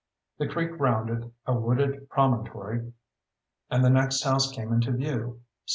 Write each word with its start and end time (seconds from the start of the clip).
The 0.39 0.47
creek 0.47 0.71
rounded 0.79 1.31
a 1.45 1.53
wooded 1.53 2.09
promontory 2.09 2.91
and 3.69 3.83
the 3.85 3.89
next 3.91 4.23
house 4.23 4.51
came 4.51 4.73
into 4.73 4.93
view. 4.93 5.41